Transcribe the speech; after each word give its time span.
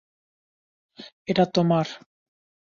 এটা 1.27 1.45
তোমার। 1.55 1.87